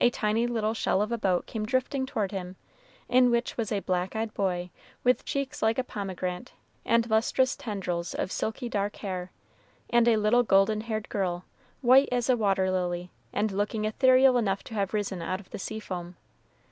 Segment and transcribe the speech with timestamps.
[0.00, 2.56] A tiny little shell of a boat came drifting toward him,
[3.08, 4.70] in which was a black eyed boy,
[5.04, 6.52] with cheeks like a pomegranate
[6.84, 9.30] and lustrous tendrils of silky dark hair,
[9.88, 11.44] and a little golden haired girl,
[11.80, 15.60] white as a water lily, and looking ethereal enough to have risen out of the
[15.60, 16.16] sea foam.